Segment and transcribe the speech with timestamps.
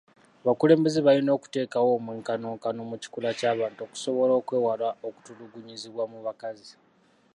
[0.43, 6.73] Abakulembeze balina okuteekawo omwenkanonkano mu kikula ky'abantu okusobola okwewala okutulugunyizibwa mu bakazi.